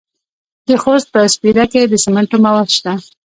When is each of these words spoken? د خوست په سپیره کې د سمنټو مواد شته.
د 0.67 0.69
خوست 0.81 1.07
په 1.13 1.19
سپیره 1.33 1.65
کې 1.71 1.81
د 1.87 1.93
سمنټو 2.03 2.37
مواد 2.45 2.69
شته. 2.77 2.93